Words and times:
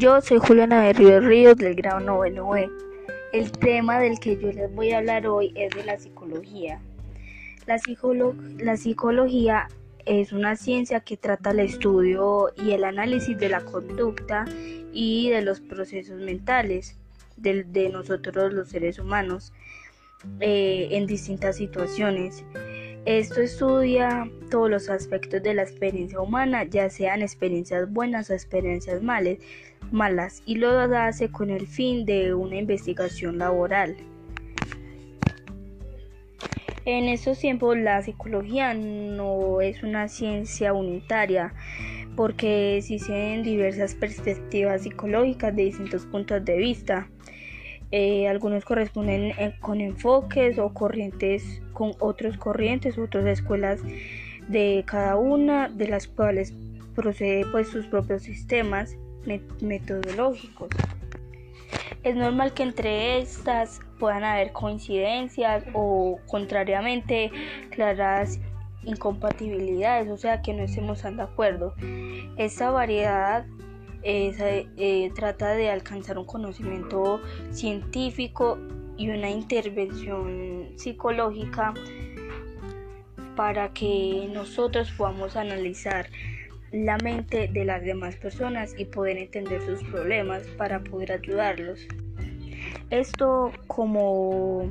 Yo 0.00 0.18
soy 0.22 0.38
Juliana 0.38 0.82
de 0.82 0.94
Ríos 0.94 1.22
Ríos 1.22 1.56
del 1.58 1.74
grado 1.74 2.00
noveno 2.00 2.56
E. 2.56 2.70
El 3.34 3.52
tema 3.52 4.00
del 4.00 4.18
que 4.18 4.34
yo 4.38 4.50
les 4.50 4.74
voy 4.74 4.92
a 4.92 4.98
hablar 4.98 5.26
hoy 5.26 5.52
es 5.54 5.74
de 5.74 5.84
la 5.84 5.98
psicología. 5.98 6.80
La, 7.66 7.78
la 8.60 8.76
psicología 8.78 9.68
es 10.06 10.32
una 10.32 10.56
ciencia 10.56 11.00
que 11.00 11.18
trata 11.18 11.50
el 11.50 11.60
estudio 11.60 12.50
y 12.56 12.70
el 12.70 12.84
análisis 12.84 13.36
de 13.36 13.50
la 13.50 13.60
conducta 13.60 14.46
y 14.90 15.28
de 15.28 15.42
los 15.42 15.60
procesos 15.60 16.18
mentales 16.18 16.96
de, 17.36 17.64
de 17.64 17.90
nosotros 17.90 18.54
los 18.54 18.70
seres 18.70 18.98
humanos 18.98 19.52
eh, 20.40 20.88
en 20.92 21.06
distintas 21.06 21.56
situaciones. 21.56 22.42
Esto 23.04 23.40
estudia 23.40 24.30
todos 24.50 24.68
los 24.70 24.90
aspectos 24.90 25.42
de 25.42 25.54
la 25.54 25.62
experiencia 25.62 26.20
humana, 26.20 26.64
ya 26.64 26.90
sean 26.90 27.22
experiencias 27.22 27.90
buenas 27.90 28.28
o 28.28 28.34
experiencias 28.34 29.02
malas, 29.02 29.38
malas 29.92 30.42
y 30.46 30.56
lo 30.56 30.70
hace 30.78 31.30
con 31.30 31.50
el 31.50 31.66
fin 31.66 32.04
de 32.04 32.34
una 32.34 32.56
investigación 32.56 33.38
laboral. 33.38 33.96
En 36.86 37.04
estos 37.04 37.38
tiempos 37.38 37.76
la 37.76 38.00
psicología 38.02 38.72
no 38.74 39.60
es 39.60 39.82
una 39.82 40.08
ciencia 40.08 40.72
unitaria 40.72 41.52
porque 42.16 42.78
existen 42.78 43.42
diversas 43.42 43.94
perspectivas 43.94 44.82
psicológicas 44.82 45.54
de 45.54 45.64
distintos 45.64 46.06
puntos 46.06 46.44
de 46.44 46.56
vista. 46.56 47.08
Eh, 47.92 48.28
algunos 48.28 48.64
corresponden 48.64 49.32
eh, 49.38 49.54
con 49.60 49.80
enfoques 49.80 50.58
o 50.58 50.72
corrientes 50.72 51.60
con 51.72 51.92
otros 51.98 52.36
corrientes, 52.36 52.98
otras 52.98 53.26
escuelas 53.26 53.80
de 54.48 54.84
cada 54.86 55.16
una 55.16 55.68
de 55.68 55.88
las 55.88 56.06
cuales 56.06 56.54
procede 56.94 57.44
pues 57.52 57.68
sus 57.68 57.86
propios 57.86 58.22
sistemas 58.22 58.96
metodológicos. 59.60 60.68
Es 62.02 62.16
normal 62.16 62.54
que 62.54 62.62
entre 62.62 63.18
estas 63.18 63.80
puedan 63.98 64.24
haber 64.24 64.52
coincidencias 64.52 65.64
o 65.74 66.18
contrariamente 66.26 67.30
claras 67.70 68.40
incompatibilidades, 68.84 70.08
o 70.08 70.16
sea 70.16 70.40
que 70.40 70.54
no 70.54 70.62
estemos 70.62 71.02
tan 71.02 71.16
de 71.16 71.24
acuerdo. 71.24 71.74
Esta 72.38 72.70
variedad 72.70 73.44
eh, 74.02 75.12
trata 75.14 75.52
de 75.52 75.70
alcanzar 75.70 76.18
un 76.18 76.24
conocimiento 76.24 77.20
científico 77.50 78.58
y 78.96 79.10
una 79.10 79.30
intervención 79.30 80.72
psicológica 80.76 81.74
para 83.36 83.72
que 83.72 84.28
nosotros 84.32 84.90
podamos 84.92 85.36
analizar 85.36 86.08
la 86.72 86.98
mente 86.98 87.48
de 87.48 87.64
las 87.64 87.82
demás 87.82 88.16
personas 88.16 88.74
y 88.78 88.84
poder 88.84 89.16
entender 89.18 89.60
sus 89.62 89.82
problemas 89.84 90.44
para 90.56 90.80
poder 90.80 91.12
ayudarlos. 91.12 91.86
Esto 92.90 93.52
como 93.66 94.70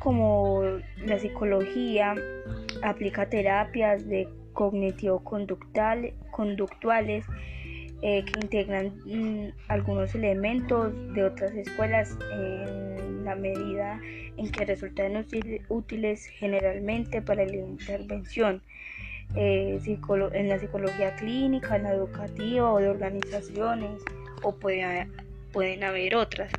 como 0.00 0.62
la 1.04 1.18
psicología 1.18 2.14
aplica 2.82 3.28
terapias 3.28 4.08
de 4.08 4.28
cognitivo-conductuales 4.52 7.24
eh, 8.02 8.24
que 8.24 8.40
integran 8.40 8.92
mm, 9.06 9.48
algunos 9.68 10.14
elementos 10.14 10.92
de 11.14 11.24
otras 11.24 11.52
escuelas 11.54 12.16
en 12.32 13.24
la 13.24 13.34
medida 13.34 14.00
en 14.36 14.50
que 14.50 14.64
resultan 14.64 15.26
útiles 15.68 16.26
generalmente 16.26 17.20
para 17.22 17.44
la 17.44 17.56
intervención. 17.56 18.62
Eh, 19.34 19.80
en 20.32 20.48
la 20.48 20.58
psicología 20.58 21.14
clínica, 21.16 21.76
en 21.76 21.84
la 21.84 21.92
educativa 21.92 22.72
o 22.72 22.78
de 22.78 22.88
organizaciones, 22.88 24.02
o 24.42 24.54
pueden 24.54 25.84
haber 25.84 26.14
otras. 26.14 26.50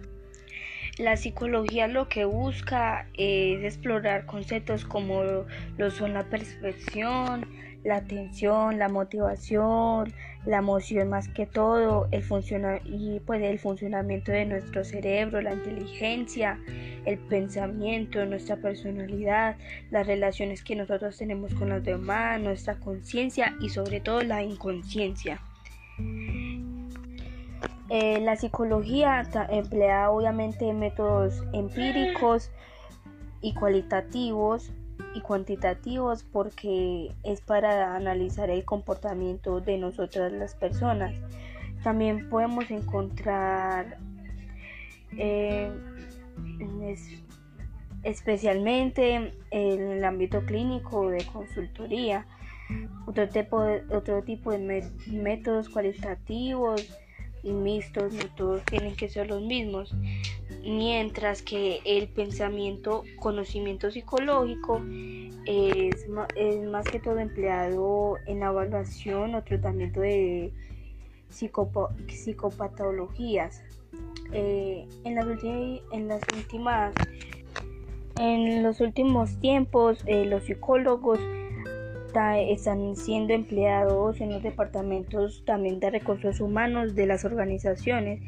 La 0.98 1.16
psicología 1.16 1.88
lo 1.88 2.10
que 2.10 2.26
busca 2.26 3.08
es 3.14 3.64
explorar 3.64 4.26
conceptos 4.26 4.84
como 4.84 5.24
lo 5.78 5.92
son 5.92 6.14
la 6.14 6.26
percepción, 6.26 7.46
la 7.84 7.98
atención, 7.98 8.78
la 8.78 8.90
motivación, 8.90 10.14
la 10.46 10.58
emoción 10.58 11.10
más 11.10 11.28
que 11.30 11.46
todo, 11.46 12.08
el 12.12 12.24
y 12.86 13.20
pues 13.22 13.42
el 13.42 13.60
funcionamiento 13.60 14.32
de 14.32 14.46
nuestro 14.46 14.84
cerebro, 14.84 15.42
la 15.42 15.54
inteligencia, 15.54 16.60
el 17.06 17.18
pensamiento, 17.18 18.26
nuestra 18.26 18.58
personalidad, 18.58 19.58
las 19.92 20.08
relaciones 20.08 20.64
que 20.64 20.76
nosotros 20.76 21.18
tenemos 21.18 21.54
con 21.54 21.70
los 21.70 21.84
demás, 21.84 22.40
nuestra 22.42 22.76
conciencia 22.76 23.56
y 23.62 23.70
sobre 23.70 24.00
todo 24.00 24.22
la 24.22 24.44
inconsciencia. 24.44 25.42
Eh, 27.90 28.20
la 28.22 28.36
psicología 28.36 29.28
emplea 29.50 30.12
obviamente 30.12 30.72
métodos 30.74 31.44
empíricos 31.54 32.52
y 33.42 33.54
cualitativos 33.56 34.72
y 35.14 35.22
cuantitativos 35.22 36.24
porque 36.24 37.14
es 37.24 37.42
para 37.42 37.96
analizar 37.96 38.50
el 38.50 38.66
comportamiento 38.66 39.62
de 39.62 39.78
nosotras 39.78 40.32
las 40.32 40.56
personas. 40.56 41.16
También 41.84 42.30
podemos 42.30 42.70
encontrar 42.72 43.98
eh, 45.18 45.72
especialmente 48.04 49.34
en 49.52 49.92
el 49.92 50.04
ámbito 50.04 50.46
clínico 50.46 51.10
de 51.10 51.26
consultoría 51.26 52.26
otro 53.06 53.28
tipo 53.28 53.66
otro 53.90 54.24
tipo 54.24 54.52
de 54.52 54.88
métodos 55.08 55.70
cualitativos 55.70 56.88
y 57.44 57.52
mixtos, 57.52 58.14
todos 58.36 58.64
tienen 58.66 58.96
que 58.96 59.10
ser 59.10 59.28
los 59.28 59.42
mismos 59.42 59.94
mientras 60.64 61.42
que 61.42 61.80
el 61.86 62.10
pensamiento, 62.10 63.04
conocimiento 63.20 63.90
psicológico 63.92 64.82
es, 65.46 66.10
más 66.10 66.86
que 66.88 67.00
todo 67.00 67.20
empleado 67.20 68.18
en 68.26 68.42
la 68.42 68.48
evaluación 68.48 69.36
o 69.36 69.44
tratamiento 69.44 70.02
de 70.02 70.52
psicopatologías. 71.30 73.64
Eh, 74.32 74.88
en, 75.06 75.16
las 75.16 75.26
en 75.92 76.08
las 76.08 76.22
últimas 76.36 76.94
en 78.20 78.62
los 78.62 78.80
últimos 78.80 79.40
tiempos 79.40 80.04
eh, 80.06 80.26
los 80.26 80.44
psicólogos 80.44 81.18
están 82.16 82.96
siendo 82.96 83.34
empleados 83.34 84.20
en 84.22 84.32
los 84.34 84.44
departamentos 84.44 85.44
también 85.46 85.80
de 85.80 85.92
recursos 85.92 86.40
humanos 86.40 86.96
de 86.96 87.06
las 87.06 87.26
organizaciones 87.26 88.22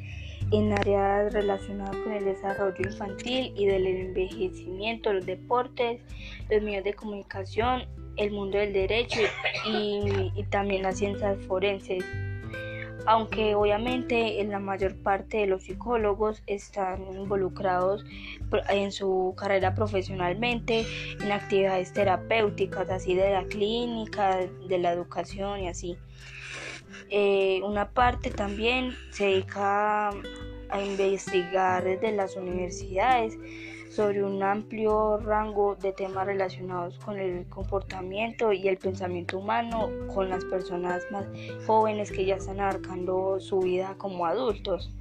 en 0.51 0.73
áreas 0.73 1.33
relacionadas 1.33 1.95
con 1.97 2.13
el 2.13 2.25
desarrollo 2.25 2.83
infantil 2.83 3.53
y 3.55 3.65
del 3.65 3.87
envejecimiento, 3.87 5.13
los 5.13 5.25
deportes, 5.25 6.01
los 6.49 6.61
medios 6.61 6.83
de 6.83 6.93
comunicación, 6.93 7.83
el 8.17 8.31
mundo 8.31 8.57
del 8.57 8.73
derecho 8.73 9.21
y, 9.65 10.43
también 10.49 10.83
las 10.83 10.97
ciencias 10.97 11.37
forenses. 11.45 12.03
Aunque 13.05 13.55
obviamente 13.55 14.41
en 14.41 14.51
la 14.51 14.59
mayor 14.59 14.95
parte 15.01 15.37
de 15.37 15.47
los 15.47 15.63
psicólogos 15.63 16.43
están 16.47 17.01
involucrados 17.13 18.05
en 18.69 18.91
su 18.91 19.33
carrera 19.37 19.73
profesionalmente 19.73 20.85
en 21.19 21.31
actividades 21.31 21.93
terapéuticas, 21.93 22.89
así 22.89 23.15
de 23.15 23.31
la 23.31 23.43
clínica, 23.45 24.37
de 24.67 24.77
la 24.77 24.93
educación 24.93 25.61
y 25.61 25.67
así. 25.67 25.97
Eh, 27.09 27.61
una 27.63 27.89
parte 27.89 28.29
también 28.29 28.95
se 29.11 29.25
dedica 29.25 30.11
a 30.71 30.81
investigar 30.81 31.83
desde 31.83 32.11
las 32.11 32.35
universidades 32.35 33.37
sobre 33.89 34.23
un 34.23 34.41
amplio 34.41 35.17
rango 35.17 35.75
de 35.75 35.91
temas 35.91 36.25
relacionados 36.25 36.97
con 36.99 37.19
el 37.19 37.45
comportamiento 37.49 38.53
y 38.53 38.67
el 38.69 38.77
pensamiento 38.77 39.39
humano 39.39 39.89
con 40.13 40.29
las 40.29 40.45
personas 40.45 41.03
más 41.11 41.25
jóvenes 41.67 42.11
que 42.11 42.25
ya 42.25 42.35
están 42.35 42.61
abarcando 42.61 43.39
su 43.41 43.59
vida 43.59 43.95
como 43.97 44.25
adultos. 44.25 44.93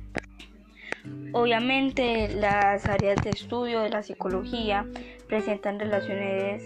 Obviamente 1.33 2.29
las 2.35 2.85
áreas 2.87 3.23
de 3.23 3.31
estudio 3.31 3.81
de 3.81 3.91
la 3.91 4.03
psicología 4.03 4.85
presentan 5.29 5.79
relaciones 5.79 6.65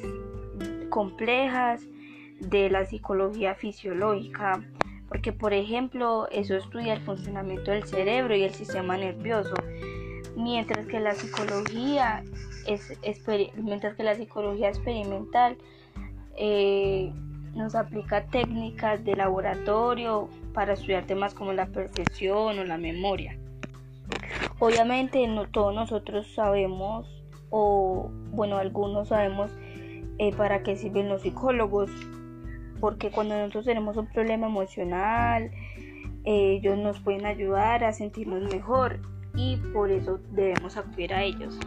complejas 0.88 1.82
de 2.40 2.70
la 2.70 2.87
psicología 2.87 3.55
fisiológica 3.55 4.64
porque 5.14 5.32
por 5.32 5.52
ejemplo 5.52 6.26
eso 6.32 6.56
estudia 6.56 6.94
el 6.94 7.00
funcionamiento 7.02 7.70
del 7.70 7.84
cerebro 7.84 8.34
y 8.34 8.43
el 8.43 8.52
sistema 8.52 8.96
nervioso, 8.96 9.55
mientras 10.37 10.87
que 10.87 10.99
la 10.99 11.14
psicología 11.14 12.25
mientras 13.56 13.94
que 13.94 14.02
la 14.02 14.16
psicología 14.16 14.70
experimental 14.70 15.56
eh, 16.37 17.12
nos 17.55 17.76
aplica 17.76 18.26
técnicas 18.26 19.05
de 19.05 19.14
laboratorio 19.14 20.28
para 20.52 20.72
estudiar 20.72 21.06
temas 21.06 21.32
como 21.32 21.52
la 21.52 21.67
percepción 21.67 22.58
o 22.58 22.64
la 22.64 22.76
memoria. 22.76 23.38
Obviamente 24.58 25.25
no 25.28 25.46
todos 25.46 25.72
nosotros 25.72 26.26
sabemos 26.34 27.06
o 27.50 28.10
bueno 28.32 28.56
algunos 28.56 29.10
sabemos 29.10 29.52
eh, 30.19 30.34
para 30.34 30.64
qué 30.64 30.75
sirven 30.75 31.08
los 31.08 31.22
psicólogos 31.22 31.93
porque 32.84 33.10
cuando 33.10 33.34
nosotros 33.34 33.64
tenemos 33.64 33.96
un 33.96 34.06
problema 34.08 34.46
emocional 34.46 35.50
ellos 36.26 36.76
nos 36.76 37.00
pueden 37.00 37.25
ayudar 37.25 37.82
a 37.82 37.94
sentirnos 37.94 38.42
mejor 38.52 39.00
y 39.34 39.56
por 39.72 39.90
eso 39.90 40.20
debemos 40.32 40.76
acudir 40.76 41.14
a 41.14 41.22
ellos. 41.22 41.58